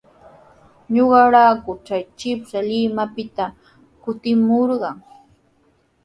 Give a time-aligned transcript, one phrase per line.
[0.93, 3.45] Ñuqarayku chay shipash Limapita
[4.01, 4.97] kutimurqan.